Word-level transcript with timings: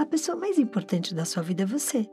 A 0.00 0.06
pessoa 0.06 0.34
mais 0.34 0.58
importante 0.58 1.14
da 1.14 1.26
sua 1.26 1.42
vida 1.42 1.64
é 1.64 1.66
você. 1.66 2.08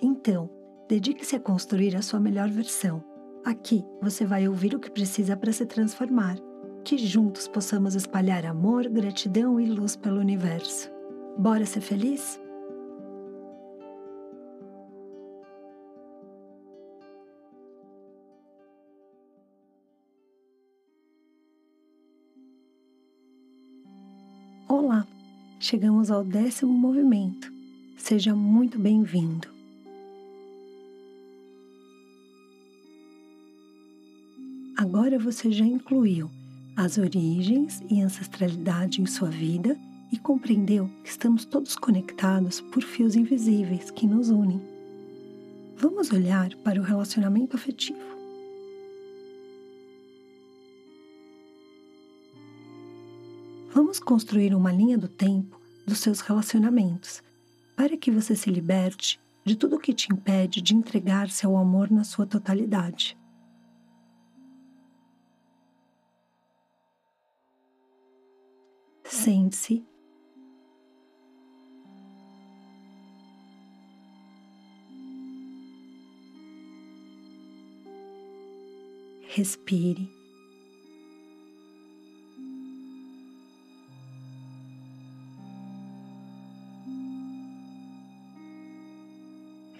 Então, 0.00 0.48
dedique-se 0.88 1.34
a 1.34 1.40
construir 1.40 1.96
a 1.96 2.00
sua 2.00 2.20
melhor 2.20 2.48
versão. 2.48 3.02
Aqui 3.44 3.84
você 4.00 4.24
vai 4.24 4.46
ouvir 4.46 4.72
o 4.72 4.78
que 4.78 4.88
precisa 4.88 5.36
para 5.36 5.52
se 5.52 5.66
transformar. 5.66 6.36
Que 6.84 6.96
juntos 6.96 7.48
possamos 7.48 7.96
espalhar 7.96 8.46
amor, 8.46 8.88
gratidão 8.88 9.58
e 9.58 9.66
luz 9.66 9.96
pelo 9.96 10.20
universo. 10.20 10.88
Bora 11.36 11.66
ser 11.66 11.80
feliz? 11.80 12.40
Chegamos 25.66 26.10
ao 26.10 26.22
décimo 26.22 26.74
movimento. 26.74 27.50
Seja 27.96 28.34
muito 28.34 28.78
bem-vindo. 28.78 29.48
Agora 34.76 35.18
você 35.18 35.50
já 35.50 35.64
incluiu 35.64 36.30
as 36.76 36.98
origens 36.98 37.82
e 37.88 38.02
ancestralidade 38.02 39.00
em 39.00 39.06
sua 39.06 39.30
vida 39.30 39.74
e 40.12 40.18
compreendeu 40.18 40.90
que 41.02 41.08
estamos 41.08 41.46
todos 41.46 41.76
conectados 41.76 42.60
por 42.60 42.82
fios 42.82 43.16
invisíveis 43.16 43.90
que 43.90 44.06
nos 44.06 44.28
unem. 44.28 44.60
Vamos 45.78 46.12
olhar 46.12 46.54
para 46.56 46.78
o 46.78 46.84
relacionamento 46.84 47.56
afetivo. 47.56 48.13
Vamos 53.74 53.98
construir 53.98 54.54
uma 54.54 54.70
linha 54.70 54.96
do 54.96 55.08
tempo 55.08 55.60
dos 55.84 55.98
seus 55.98 56.20
relacionamentos 56.20 57.20
para 57.74 57.96
que 57.96 58.08
você 58.08 58.36
se 58.36 58.48
liberte 58.48 59.20
de 59.44 59.56
tudo 59.56 59.74
o 59.74 59.80
que 59.80 59.92
te 59.92 60.12
impede 60.12 60.62
de 60.62 60.76
entregar-se 60.76 61.44
ao 61.44 61.56
amor 61.56 61.90
na 61.90 62.04
sua 62.04 62.24
totalidade. 62.24 63.18
Sente-se 69.02 69.84
respire. 79.34 80.23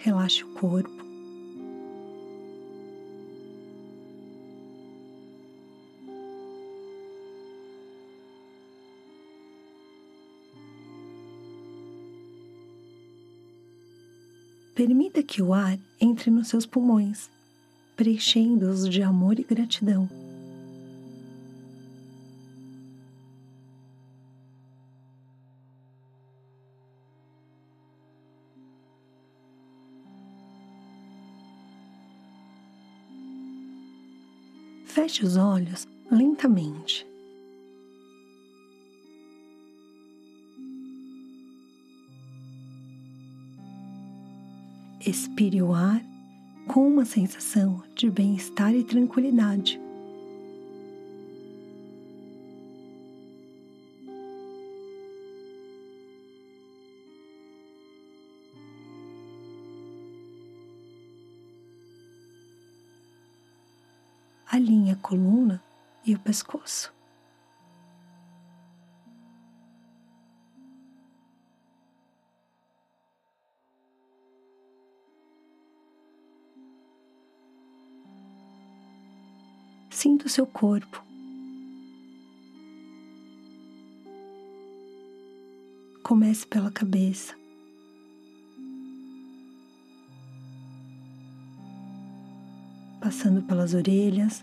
Relaxe 0.04 0.44
o 0.44 0.48
corpo. 0.48 0.90
Permita 14.74 15.22
que 15.22 15.40
o 15.40 15.54
ar 15.54 15.78
entre 15.98 16.30
nos 16.30 16.48
seus 16.48 16.66
pulmões, 16.66 17.30
preenchendo-os 17.96 18.86
de 18.86 19.02
amor 19.02 19.38
e 19.38 19.42
gratidão. 19.42 20.06
Feche 34.94 35.24
os 35.24 35.36
olhos 35.36 35.88
lentamente. 36.08 37.04
Expire 45.04 45.60
o 45.62 45.74
ar 45.74 46.00
com 46.68 46.86
uma 46.86 47.04
sensação 47.04 47.82
de 47.96 48.08
bem-estar 48.08 48.72
e 48.72 48.84
tranquilidade. 48.84 49.83
E 66.04 66.14
o 66.14 66.18
pescoço. 66.18 66.92
Sinta 79.90 80.26
o 80.26 80.28
seu 80.28 80.46
corpo. 80.46 81.02
Comece 86.02 86.46
pela 86.46 86.70
cabeça. 86.70 87.34
passando 93.04 93.42
pelas 93.42 93.74
orelhas. 93.74 94.42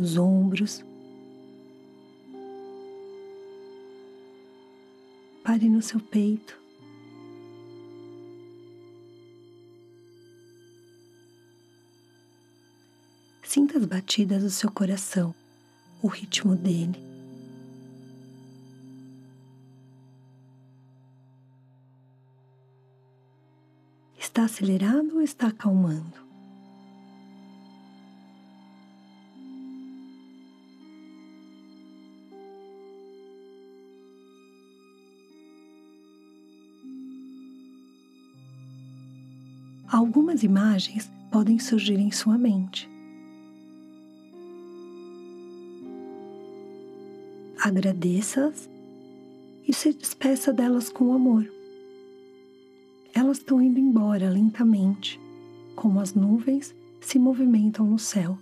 Os 0.00 0.16
ombros. 0.16 0.82
Pare 5.44 5.68
no 5.68 5.82
seu 5.82 6.00
peito. 6.00 6.58
Sinta 13.42 13.76
as 13.76 13.84
batidas 13.84 14.42
do 14.42 14.48
seu 14.48 14.70
coração, 14.70 15.34
o 16.00 16.06
ritmo 16.06 16.56
dele. 16.56 16.98
Está 24.16 24.44
acelerado 24.44 25.16
ou 25.16 25.20
está 25.20 25.48
acalmando? 25.48 26.29
Algumas 40.30 40.44
imagens 40.44 41.10
podem 41.28 41.58
surgir 41.58 41.98
em 41.98 42.12
sua 42.12 42.38
mente. 42.38 42.88
Agradeça-as 47.60 48.70
e 49.66 49.74
se 49.74 49.92
despeça 49.92 50.52
delas 50.52 50.88
com 50.88 51.12
amor 51.12 51.50
elas 53.12 53.38
estão 53.38 53.60
indo 53.60 53.80
embora 53.80 54.30
lentamente, 54.30 55.20
como 55.74 55.98
as 55.98 56.14
nuvens 56.14 56.72
se 57.00 57.18
movimentam 57.18 57.84
no 57.84 57.98
céu. 57.98 58.38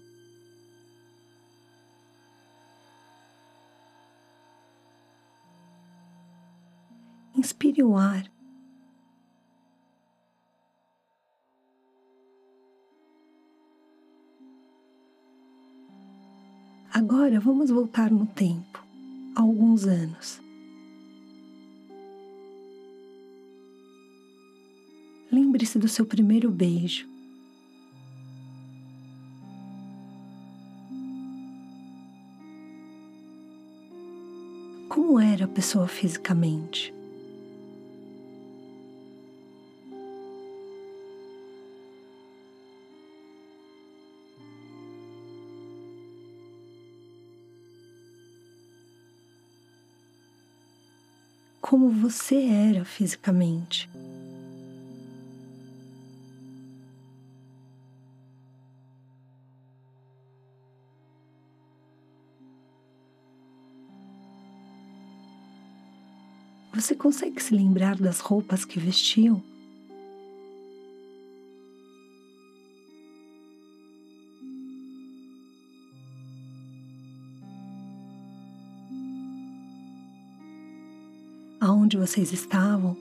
Inspire 7.34 7.82
o 7.82 7.96
ar. 7.96 8.37
Agora 16.98 17.38
vamos 17.38 17.70
voltar 17.70 18.10
no 18.10 18.26
tempo, 18.26 18.84
alguns 19.36 19.84
anos. 19.86 20.40
Lembre-se 25.30 25.78
do 25.78 25.86
seu 25.86 26.04
primeiro 26.04 26.50
beijo. 26.50 27.08
Como 34.88 35.20
era 35.20 35.44
a 35.44 35.48
pessoa 35.48 35.86
fisicamente? 35.86 36.92
Como 51.68 51.90
você 51.90 52.46
era 52.46 52.82
fisicamente. 52.82 53.90
Você 66.72 66.94
consegue 66.94 67.38
se 67.42 67.54
lembrar 67.54 67.96
das 67.96 68.20
roupas 68.20 68.64
que 68.64 68.80
vestiu? 68.80 69.44
Aonde 81.88 81.96
vocês 81.96 82.34
estavam? 82.34 82.94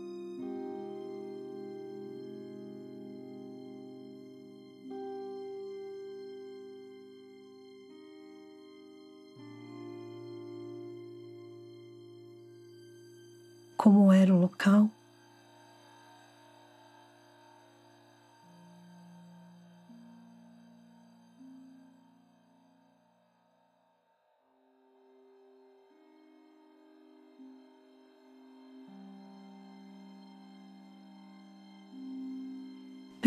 como 13.75 14.11
era 14.11 14.33
o 14.33 14.39
local. 14.39 14.96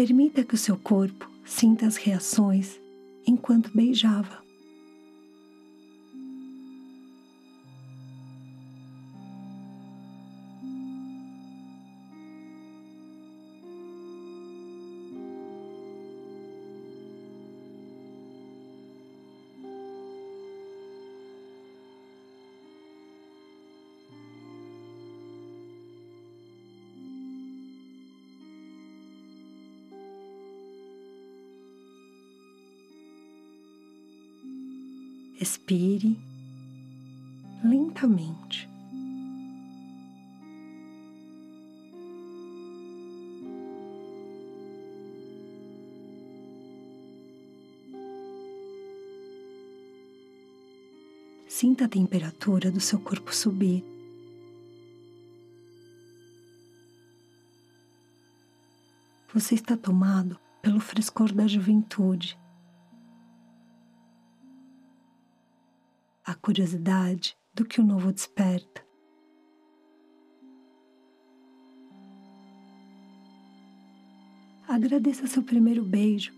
Permita 0.00 0.42
que 0.42 0.54
o 0.54 0.56
seu 0.56 0.78
corpo 0.78 1.30
sinta 1.44 1.84
as 1.86 1.96
reações 1.96 2.80
enquanto 3.26 3.70
beijava. 3.76 4.38
Expire 35.40 36.18
lentamente. 37.64 38.68
Sinta 51.48 51.86
a 51.86 51.88
temperatura 51.88 52.70
do 52.70 52.78
seu 52.78 53.00
corpo 53.00 53.34
subir. 53.34 53.82
Você 59.32 59.54
está 59.54 59.74
tomado 59.74 60.38
pelo 60.60 60.80
frescor 60.80 61.32
da 61.32 61.46
juventude. 61.46 62.38
A 66.24 66.34
curiosidade 66.34 67.36
do 67.54 67.64
que 67.64 67.80
o 67.80 67.84
novo 67.84 68.12
desperta. 68.12 68.84
Agradeça 74.68 75.26
seu 75.26 75.42
primeiro 75.42 75.84
beijo. 75.84 76.32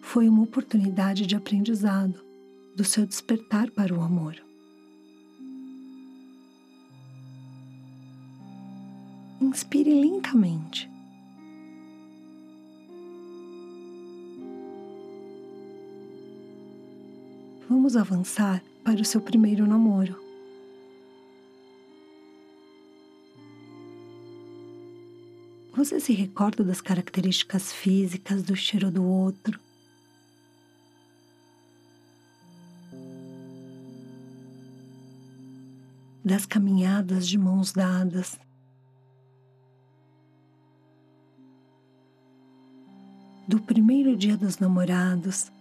Foi 0.00 0.28
uma 0.28 0.42
oportunidade 0.42 1.26
de 1.26 1.34
aprendizado 1.34 2.24
do 2.76 2.84
seu 2.84 3.04
despertar 3.04 3.70
para 3.70 3.92
o 3.92 4.00
amor. 4.00 4.36
Inspire 9.40 10.00
lentamente. 10.00 10.88
Vamos 17.68 17.96
avançar 17.96 18.62
para 18.86 19.02
o 19.02 19.04
seu 19.04 19.20
primeiro 19.20 19.66
namoro. 19.66 20.16
Você 25.74 25.98
se 25.98 26.12
recorda 26.12 26.62
das 26.62 26.80
características 26.80 27.72
físicas 27.72 28.44
do 28.44 28.54
cheiro 28.54 28.88
do 28.88 29.04
outro? 29.04 29.58
Das 36.24 36.46
caminhadas 36.46 37.26
de 37.26 37.36
mãos 37.36 37.72
dadas? 37.72 38.38
Do 43.48 43.60
primeiro 43.60 44.16
dia 44.16 44.36
dos 44.36 44.58
namorados? 44.58 45.55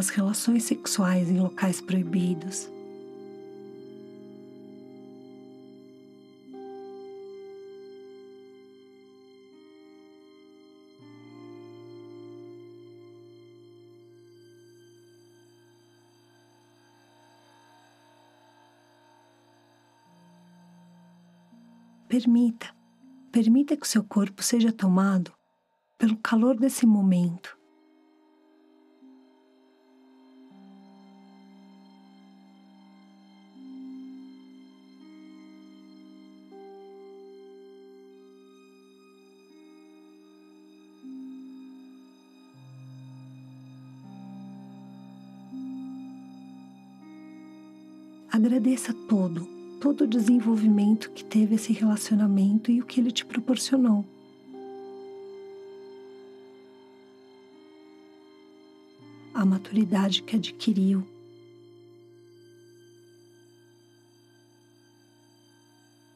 Das 0.00 0.08
relações 0.08 0.64
sexuais 0.64 1.28
em 1.30 1.38
locais 1.38 1.78
proibidos. 1.78 2.70
Permita, 22.08 22.74
permita 23.30 23.76
que 23.76 23.84
o 23.84 23.88
seu 23.88 24.02
corpo 24.02 24.42
seja 24.42 24.72
tomado 24.72 25.30
pelo 25.98 26.16
calor 26.16 26.58
desse 26.58 26.86
momento 26.86 27.59
Agradeça 48.70 48.94
todo, 49.08 49.48
todo 49.80 50.02
o 50.02 50.06
desenvolvimento 50.06 51.10
que 51.10 51.24
teve 51.24 51.56
esse 51.56 51.72
relacionamento 51.72 52.70
e 52.70 52.80
o 52.80 52.86
que 52.86 53.00
ele 53.00 53.10
te 53.10 53.26
proporcionou. 53.26 54.06
A 59.34 59.44
maturidade 59.44 60.22
que 60.22 60.36
adquiriu. 60.36 61.04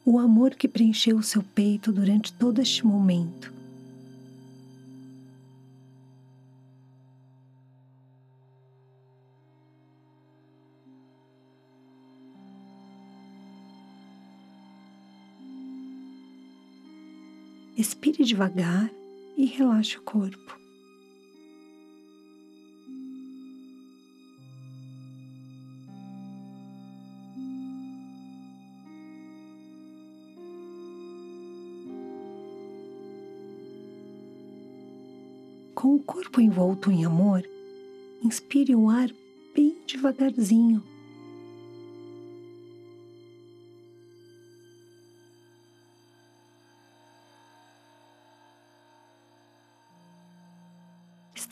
O 0.06 0.16
amor 0.20 0.54
que 0.54 0.68
preencheu 0.68 1.16
o 1.16 1.24
seu 1.24 1.42
peito 1.42 1.90
durante 1.90 2.32
todo 2.34 2.62
este 2.62 2.86
momento. 2.86 3.52
Respire 17.84 18.24
devagar 18.24 18.90
e 19.36 19.44
relaxe 19.44 19.98
o 19.98 20.00
corpo. 20.00 20.58
Com 35.74 35.96
o 35.96 35.98
corpo 35.98 36.40
envolto 36.40 36.90
em 36.90 37.04
amor, 37.04 37.46
inspire 38.22 38.74
o 38.74 38.88
ar 38.88 39.10
bem 39.54 39.76
devagarzinho 39.86 40.82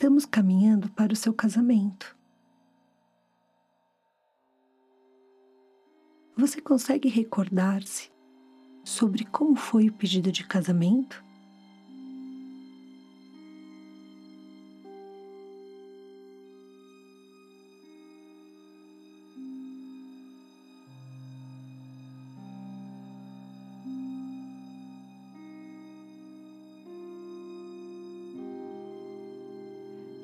Estamos 0.03 0.25
caminhando 0.25 0.91
para 0.91 1.13
o 1.13 1.15
seu 1.15 1.33
casamento. 1.33 2.13
Você 6.35 6.59
consegue 6.59 7.07
recordar-se 7.07 8.11
sobre 8.83 9.23
como 9.23 9.55
foi 9.55 9.87
o 9.87 9.93
pedido 9.93 10.29
de 10.29 10.45
casamento? 10.45 11.23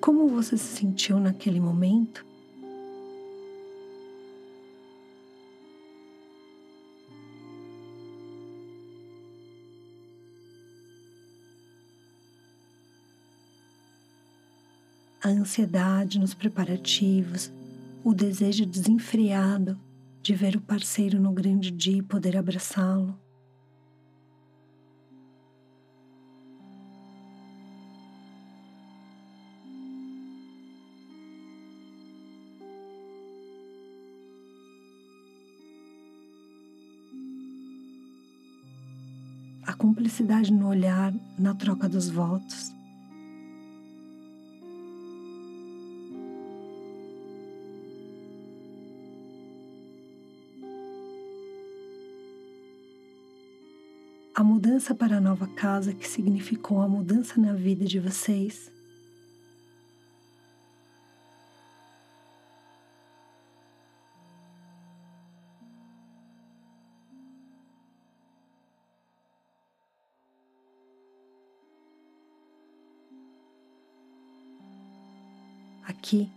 Como 0.09 0.27
você 0.27 0.57
se 0.57 0.75
sentiu 0.75 1.19
naquele 1.19 1.59
momento? 1.59 2.25
A 15.23 15.27
ansiedade 15.29 16.17
nos 16.17 16.33
preparativos, 16.33 17.51
o 18.03 18.11
desejo 18.11 18.65
desenfreado 18.65 19.79
de 20.23 20.33
ver 20.33 20.55
o 20.55 20.61
parceiro 20.61 21.21
no 21.21 21.31
grande 21.31 21.69
dia 21.69 21.99
e 21.99 22.01
poder 22.01 22.35
abraçá-lo. 22.35 23.15
Cumplicidade 39.79 40.51
no 40.51 40.67
olhar, 40.67 41.13
na 41.37 41.55
troca 41.55 41.87
dos 41.87 42.09
votos. 42.09 42.75
A 54.35 54.43
mudança 54.43 54.93
para 54.93 55.17
a 55.17 55.21
nova 55.21 55.47
casa 55.47 55.93
que 55.93 56.07
significou 56.07 56.81
a 56.81 56.87
mudança 56.87 57.39
na 57.39 57.53
vida 57.53 57.85
de 57.85 57.99
vocês. 57.99 58.69
Aqui, 76.09 76.27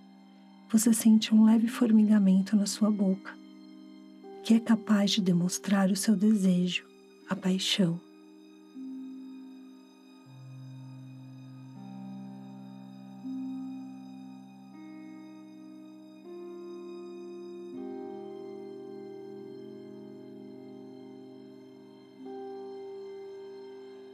você 0.71 0.93
sente 0.93 1.35
um 1.35 1.47
leve 1.47 1.67
formigamento 1.67 2.55
na 2.55 2.67
sua 2.67 2.91
boca, 2.91 3.35
que 4.45 4.52
é 4.52 4.61
capaz 4.61 5.12
de 5.12 5.23
demonstrar 5.23 5.91
o 5.91 5.97
seu 5.97 6.14
desejo, 6.14 6.87
a 7.26 7.35
paixão. 7.35 7.99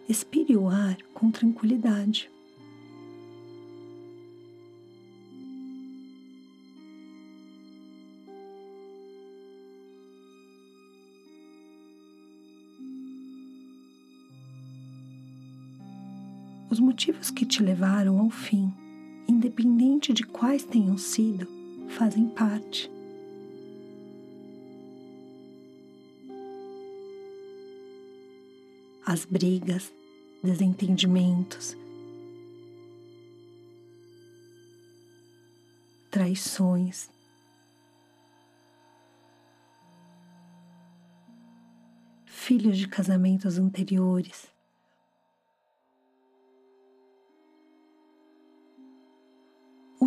Expire 0.08 0.56
o 0.56 0.68
ar 0.68 0.98
com 1.12 1.32
tranquilidade. 1.32 2.30
Motivos 16.98 17.30
que 17.30 17.46
te 17.46 17.62
levaram 17.62 18.18
ao 18.18 18.28
fim, 18.28 18.74
independente 19.28 20.12
de 20.12 20.24
quais 20.24 20.64
tenham 20.64 20.98
sido, 20.98 21.46
fazem 21.90 22.28
parte. 22.28 22.90
As 29.06 29.24
brigas, 29.24 29.92
desentendimentos, 30.42 31.76
traições, 36.10 37.08
filhos 42.26 42.76
de 42.76 42.88
casamentos 42.88 43.56
anteriores. 43.56 44.57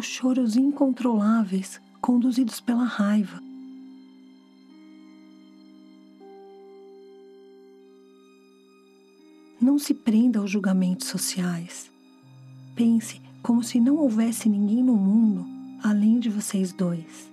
Os 0.01 0.07
choros 0.07 0.55
incontroláveis 0.55 1.79
conduzidos 2.01 2.59
pela 2.59 2.83
raiva. 2.83 3.39
Não 9.61 9.77
se 9.77 9.93
prenda 9.93 10.39
aos 10.39 10.49
julgamentos 10.49 11.05
sociais. 11.07 11.91
Pense 12.75 13.21
como 13.43 13.63
se 13.63 13.79
não 13.79 13.97
houvesse 13.97 14.49
ninguém 14.49 14.83
no 14.83 14.95
mundo 14.95 15.45
além 15.83 16.19
de 16.19 16.29
vocês 16.31 16.73
dois. 16.73 17.30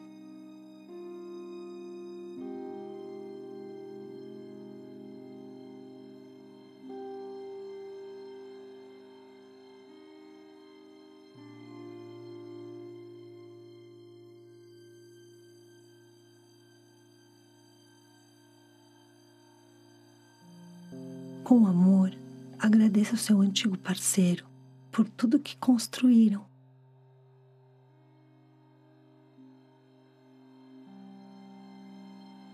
Com 21.48 21.66
amor, 21.66 22.14
agradeça 22.58 23.12
ao 23.12 23.16
seu 23.16 23.40
antigo 23.40 23.78
parceiro 23.78 24.44
por 24.92 25.08
tudo 25.08 25.38
que 25.38 25.56
construíram. 25.56 26.44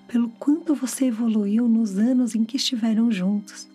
Pelo 0.06 0.28
quanto 0.38 0.76
você 0.76 1.06
evoluiu 1.06 1.66
nos 1.66 1.98
anos 1.98 2.36
em 2.36 2.44
que 2.44 2.56
estiveram 2.56 3.10
juntos. 3.10 3.68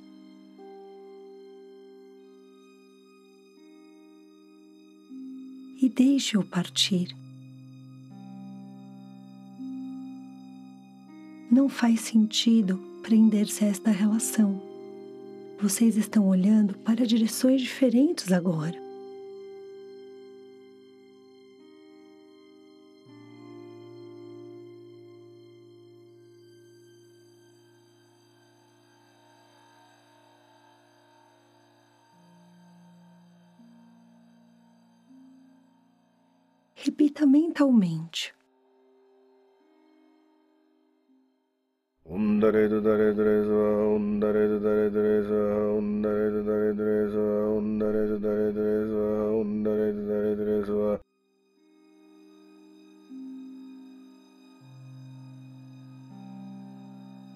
E 5.82 5.90
deixe-o 5.90 6.46
partir. 6.46 7.14
Não 11.52 11.68
faz 11.68 12.00
sentido 12.00 12.78
prender-se 13.04 13.66
a 13.66 13.68
esta 13.68 13.92
relação. 13.92 14.69
Vocês 15.62 15.98
estão 15.98 16.26
olhando 16.26 16.78
para 16.80 17.06
direções 17.06 17.62
diferentes 17.62 18.32
agora. 18.32 18.82
Repita 36.74 37.26
mentalmente. 37.26 38.34
Undare 42.50 42.68
du 42.68 42.82
dare 42.82 43.14
dre 43.14 43.44
swa, 43.44 43.94
undare 43.94 44.48
du 44.48 44.58
dare 44.58 44.90
dre 44.90 45.24
swa, 45.24 45.78
du 46.32 46.42
dare 46.42 46.72
undare 47.60 48.08
du 48.08 48.18
dare 48.18 48.52
dre 48.52 48.88
swa, 48.90 49.38
undare 49.38 49.94
du 49.94 50.08
dare 50.08 50.36
dre 50.36 50.64
swa. 50.66 51.00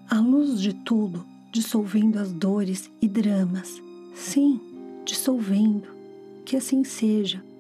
A 0.10 0.20
luz 0.20 0.60
de 0.60 0.74
tudo, 0.84 1.24
dissolvendo 1.52 2.18
as 2.18 2.34
dores 2.34 2.90
e 3.00 3.08
dramas. 3.08 3.80
Sim, 4.16 4.60
dissolvendo. 5.06 5.90
Que 6.44 6.56
assim 6.58 6.84
seja. 6.84 7.53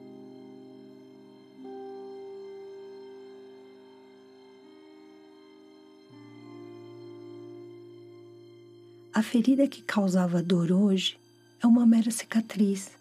A 9.24 9.26
ferida 9.26 9.66
que 9.70 9.82
causava 9.82 10.44
dor 10.44 10.70
hoje 10.70 11.18
é 11.62 11.66
uma 11.66 11.86
mera 11.86 12.12
cicatriz, 12.12 12.92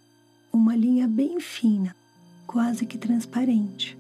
uma 0.52 0.76
linha 0.76 1.09
bem 1.09 1.41
fina, 1.41 1.97
quase 2.47 2.87
que 2.87 2.97
transparente. 2.97 3.99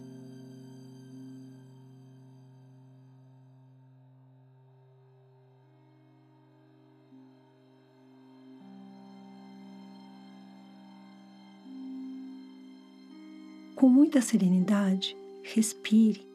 Com 13.74 13.88
muita 13.88 14.22
serenidade, 14.22 15.16
respire 15.42 16.31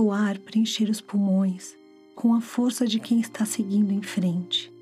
Sinta 0.00 0.08
o 0.08 0.12
ar 0.12 0.38
preencher 0.38 0.88
os 0.88 0.98
pulmões 0.98 1.76
com 2.14 2.32
a 2.32 2.40
força 2.40 2.86
de 2.86 2.98
quem 2.98 3.20
está 3.20 3.44
seguindo 3.44 3.92
em 3.92 4.00
frente. 4.00 4.72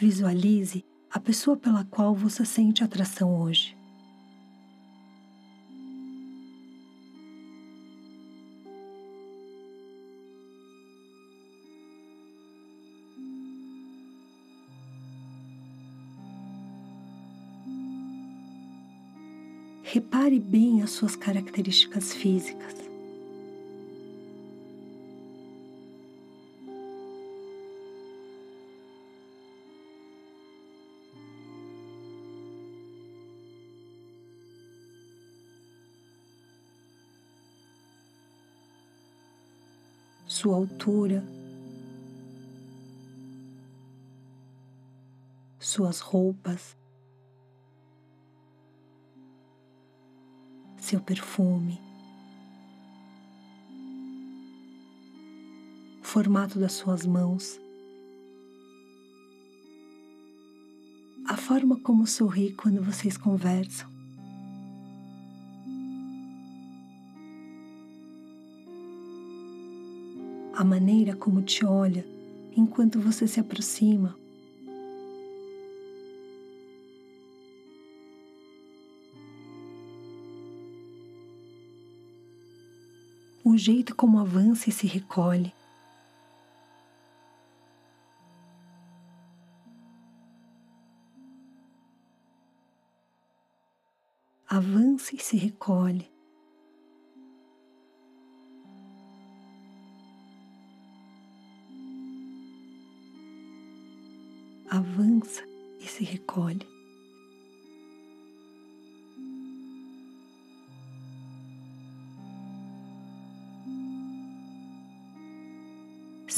Visualize 0.00 0.82
a 1.10 1.20
pessoa 1.20 1.58
pela 1.58 1.84
qual 1.84 2.14
você 2.14 2.42
sente 2.46 2.82
atração 2.82 3.42
hoje. 3.42 3.76
Repare 19.96 20.38
bem 20.38 20.82
as 20.82 20.90
suas 20.90 21.16
características 21.16 22.12
físicas. 22.12 22.74
Sua 40.26 40.56
altura, 40.56 41.24
suas 45.58 46.00
roupas. 46.00 46.76
Seu 50.86 51.00
perfume, 51.00 51.80
o 56.00 56.04
formato 56.04 56.60
das 56.60 56.74
suas 56.74 57.04
mãos, 57.04 57.60
a 61.26 61.36
forma 61.36 61.76
como 61.80 62.06
sorri 62.06 62.52
quando 62.52 62.80
vocês 62.84 63.16
conversam. 63.16 63.88
A 70.54 70.62
maneira 70.62 71.16
como 71.16 71.42
te 71.42 71.66
olha 71.66 72.06
enquanto 72.56 73.00
você 73.00 73.26
se 73.26 73.40
aproxima. 73.40 74.16
O 83.56 83.58
jeito 83.58 83.96
como 83.96 84.18
avança 84.18 84.68
e 84.68 84.72
se 84.72 84.86
recolhe. 84.86 85.50
Avança 94.46 95.16
e 95.16 95.18
se 95.18 95.38
recolhe. 95.38 96.06
Avança 104.68 105.42
e 105.80 105.88
se 105.88 106.04
recolhe. 106.04 106.75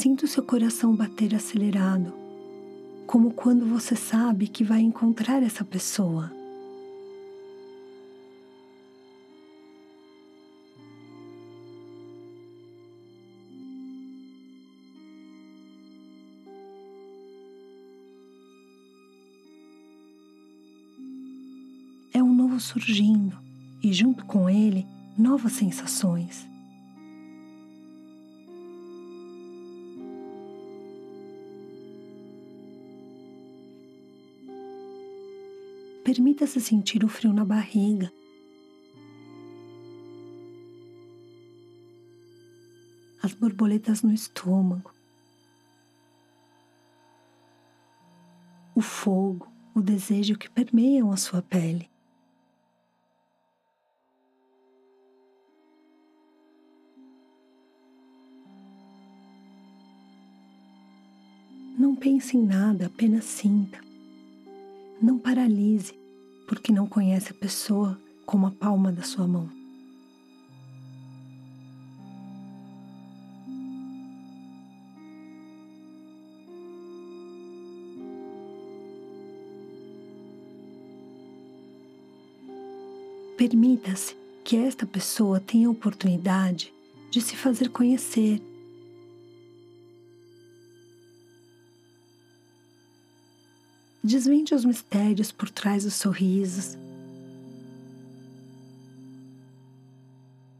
Sinta 0.09 0.25
o 0.25 0.27
seu 0.27 0.41
coração 0.41 0.95
bater 0.95 1.35
acelerado, 1.35 2.11
como 3.05 3.31
quando 3.31 3.63
você 3.67 3.95
sabe 3.95 4.47
que 4.47 4.63
vai 4.63 4.81
encontrar 4.81 5.43
essa 5.43 5.63
pessoa. 5.63 6.31
É 22.11 22.23
um 22.23 22.33
novo 22.33 22.59
surgindo 22.59 23.37
e, 23.83 23.93
junto 23.93 24.25
com 24.25 24.49
ele, 24.49 24.87
novas 25.15 25.51
sensações. 25.51 26.49
Permita-se 36.11 36.59
sentir 36.59 37.03
o 37.03 37.07
frio 37.07 37.31
na 37.31 37.45
barriga. 37.45 38.11
As 43.21 43.31
borboletas 43.35 44.01
no 44.01 44.11
estômago. 44.11 44.91
O 48.73 48.81
fogo, 48.81 49.47
o 49.75 49.83
desejo 49.83 50.35
que 50.35 50.49
permeiam 50.49 51.11
a 51.11 51.15
sua 51.15 51.43
pele. 51.43 51.87
Não 61.77 61.95
pense 61.95 62.35
em 62.35 62.43
nada, 62.43 62.87
apenas 62.87 63.25
sinta. 63.25 63.79
Não 64.99 65.19
paralise, 65.19 65.98
porque 66.49 66.73
não 66.73 66.87
conhece 66.87 67.31
a 67.31 67.35
pessoa 67.35 67.95
como 68.25 68.47
a 68.47 68.51
palma 68.51 68.91
da 68.91 69.03
sua 69.03 69.27
mão. 69.27 69.47
Permita-se 83.37 84.15
que 84.43 84.57
esta 84.57 84.87
pessoa 84.87 85.39
tenha 85.39 85.67
a 85.67 85.71
oportunidade 85.71 86.73
de 87.11 87.21
se 87.21 87.35
fazer 87.35 87.69
conhecer 87.69 88.41
Desvende 94.09 94.55
os 94.55 94.65
mistérios 94.65 95.31
por 95.31 95.51
trás 95.51 95.83
dos 95.83 95.93
sorrisos, 95.93 96.75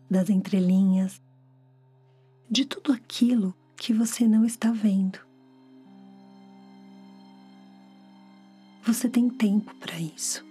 das 0.07 0.29
entrelinhas, 0.29 1.19
de 2.47 2.63
tudo 2.63 2.93
aquilo 2.93 3.55
que 3.75 3.91
você 3.91 4.27
não 4.27 4.45
está 4.45 4.71
vendo. 4.71 5.17
Você 8.83 9.09
tem 9.09 9.27
tempo 9.27 9.73
para 9.77 9.99
isso. 9.99 10.45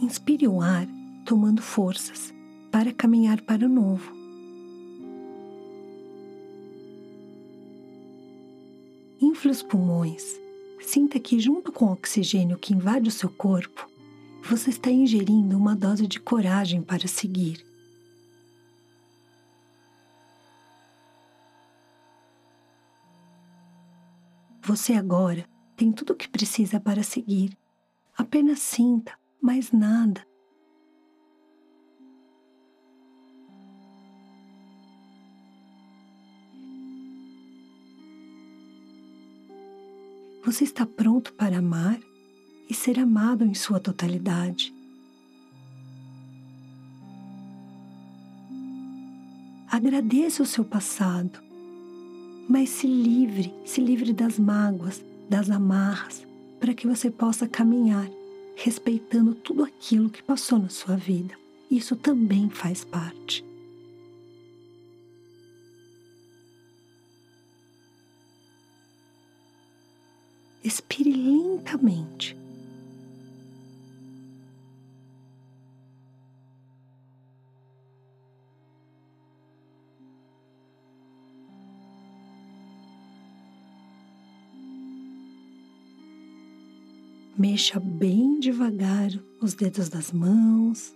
Inspire 0.00 0.48
o 0.48 0.62
ar, 0.62 0.86
tomando 1.26 1.60
forças 1.60 2.32
para 2.72 2.90
caminhar 2.90 3.42
para 3.42 3.66
o 3.66 3.68
novo. 3.68 4.10
Infle 9.20 9.50
os 9.50 9.62
pulmões. 9.62 10.40
Sinta 10.80 11.20
que, 11.20 11.38
junto 11.38 11.70
com 11.70 11.84
o 11.84 11.92
oxigênio 11.92 12.58
que 12.58 12.72
invade 12.72 13.08
o 13.08 13.12
seu 13.12 13.28
corpo, 13.28 13.88
você 14.42 14.70
está 14.70 14.90
ingerindo 14.90 15.56
uma 15.56 15.76
dose 15.76 16.08
de 16.08 16.18
coragem 16.18 16.82
para 16.82 17.06
seguir. 17.06 17.64
Você 24.62 24.94
agora 24.94 25.46
tem 25.76 25.92
tudo 25.92 26.14
o 26.14 26.16
que 26.16 26.28
precisa 26.28 26.80
para 26.80 27.02
seguir. 27.02 27.56
Apenas 28.16 28.60
sinta, 28.60 29.12
mais 29.40 29.72
nada. 29.72 30.31
Você 40.52 40.64
está 40.64 40.84
pronto 40.84 41.32
para 41.32 41.60
amar 41.60 41.98
e 42.68 42.74
ser 42.74 42.98
amado 42.98 43.42
em 43.42 43.54
sua 43.54 43.80
totalidade. 43.80 44.70
Agradeça 49.66 50.42
o 50.42 50.46
seu 50.46 50.62
passado, 50.62 51.40
mas 52.46 52.68
se 52.68 52.86
livre, 52.86 53.54
se 53.64 53.80
livre 53.80 54.12
das 54.12 54.38
mágoas, 54.38 55.02
das 55.26 55.48
amarras, 55.48 56.22
para 56.60 56.74
que 56.74 56.86
você 56.86 57.10
possa 57.10 57.48
caminhar 57.48 58.06
respeitando 58.54 59.34
tudo 59.34 59.64
aquilo 59.64 60.10
que 60.10 60.22
passou 60.22 60.58
na 60.58 60.68
sua 60.68 60.96
vida. 60.96 61.34
Isso 61.70 61.96
também 61.96 62.50
faz 62.50 62.84
parte. 62.84 63.42
Expire 70.64 71.12
lentamente. 71.12 72.36
Mexa 87.36 87.80
bem 87.80 88.38
devagar 88.38 89.10
os 89.40 89.54
dedos 89.54 89.88
das 89.88 90.12
mãos. 90.12 90.94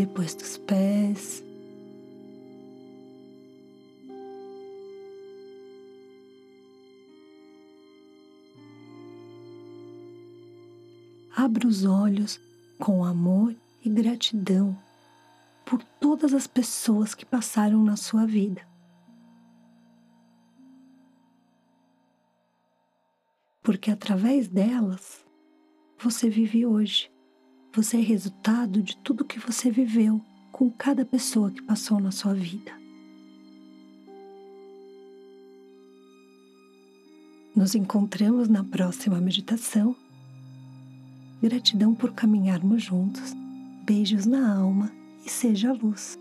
Depois 0.00 0.34
dos 0.34 0.56
pés. 0.56 1.44
Abra 11.36 11.68
os 11.68 11.84
olhos 11.84 12.40
com 12.78 13.04
amor 13.04 13.54
e 13.84 13.90
gratidão 13.90 14.74
por 15.66 15.82
todas 16.00 16.32
as 16.32 16.46
pessoas 16.46 17.14
que 17.14 17.26
passaram 17.26 17.84
na 17.84 17.98
sua 17.98 18.24
vida. 18.24 18.66
Porque 23.62 23.90
através 23.90 24.48
delas 24.48 25.22
você 25.98 26.30
vive 26.30 26.64
hoje. 26.64 27.12
Você 27.72 27.98
é 27.98 28.00
resultado 28.00 28.82
de 28.82 28.96
tudo 28.96 29.24
que 29.24 29.38
você 29.38 29.70
viveu 29.70 30.20
com 30.50 30.68
cada 30.70 31.04
pessoa 31.04 31.52
que 31.52 31.62
passou 31.62 32.00
na 32.00 32.10
sua 32.10 32.34
vida. 32.34 32.72
Nos 37.54 37.76
encontramos 37.76 38.48
na 38.48 38.64
próxima 38.64 39.20
meditação. 39.20 39.94
Gratidão 41.40 41.94
por 41.94 42.12
caminharmos 42.12 42.82
juntos. 42.82 43.34
Beijos 43.84 44.26
na 44.26 44.56
alma 44.56 44.90
e 45.24 45.30
seja 45.30 45.72
luz. 45.72 46.18